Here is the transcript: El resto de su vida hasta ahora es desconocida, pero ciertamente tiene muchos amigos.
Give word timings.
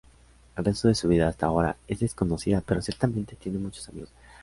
El 0.57 0.65
resto 0.65 0.87
de 0.87 0.95
su 0.95 1.07
vida 1.07 1.27
hasta 1.27 1.45
ahora 1.45 1.77
es 1.87 1.99
desconocida, 1.99 2.63
pero 2.65 2.81
ciertamente 2.81 3.35
tiene 3.35 3.59
muchos 3.59 3.87
amigos. 3.87 4.09